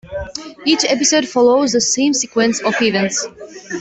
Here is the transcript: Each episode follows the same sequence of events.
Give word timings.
Each 0.65 0.83
episode 0.83 1.27
follows 1.27 1.73
the 1.73 1.79
same 1.79 2.15
sequence 2.15 2.59
of 2.61 2.73
events. 2.81 3.23